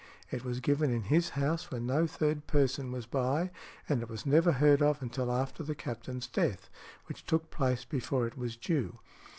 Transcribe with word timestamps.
it 0.31 0.43
was 0.43 0.59
given 0.61 0.89
in 0.91 1.03
his 1.03 1.29
house 1.37 1.69
when 1.69 1.85
no 1.85 2.07
third 2.07 2.47
person 2.47 2.91
was 2.91 3.05
by, 3.05 3.51
and 3.87 4.01
it 4.01 4.09
was 4.09 4.25
never 4.25 4.53
heard 4.53 4.81
of 4.81 4.99
until 4.99 5.31
after 5.31 5.61
the 5.61 5.75
captain's 5.75 6.25
death, 6.25 6.71
which 7.05 7.23
took 7.23 7.51
place 7.51 7.85
before 7.85 8.25
it 8.25 8.35
was 8.35 8.55
due. 8.57 8.97